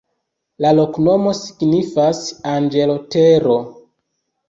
[0.65, 2.25] La loknomo signifas:
[2.57, 3.63] anĝelo-tero.